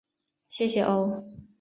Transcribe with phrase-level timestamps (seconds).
[0.49, 1.23] 谢谢哦